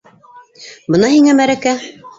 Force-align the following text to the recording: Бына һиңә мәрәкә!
Бына 0.97 1.13
һиңә 1.17 1.37
мәрәкә! 1.43 1.79